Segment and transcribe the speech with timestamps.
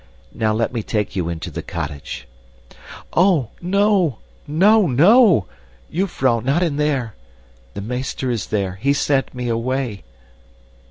[0.33, 2.27] Now let me take you into the cottage."
[3.13, 4.17] "Oh, no!
[4.47, 4.87] no!
[4.87, 5.45] no!
[5.93, 7.13] jufvrouw, not in there!
[7.75, 8.79] The meester is there.
[8.81, 10.01] He sent me away!"